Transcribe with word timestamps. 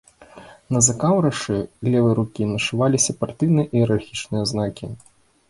На 0.75 0.79
закаўрашы 0.87 1.57
левай 1.91 2.13
рукі 2.21 2.47
нашываліся 2.55 3.17
партыйныя 3.21 3.67
іерархічныя 3.77 4.43
знакі. 4.55 4.93